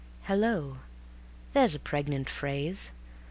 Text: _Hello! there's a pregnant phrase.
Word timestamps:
_Hello! 0.23 0.79
there's 1.53 1.75
a 1.75 1.79
pregnant 1.79 2.27
phrase. 2.27 2.89